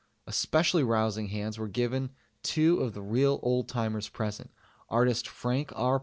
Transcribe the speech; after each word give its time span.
Especially 0.25 0.81
rousing 0.81 1.27
hands 1.27 1.59
were 1.59 1.67
given 1.67 2.09
two 2.41 2.79
of 2.79 2.93
the 2.95 3.03
real 3.03 3.39
old 3.43 3.67
timers 3.69 4.09
present, 4.09 4.49
artist 4.89 5.27
Frank 5.27 5.71
R. 5.75 5.99